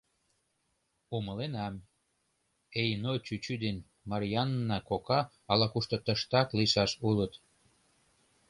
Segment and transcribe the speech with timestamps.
[1.15, 1.75] Умыленам:
[2.81, 3.77] Эйно чӱчӱ ден
[4.09, 5.19] Марйаана кока
[5.51, 7.33] ала-кушто тыштак лийшаш улыт.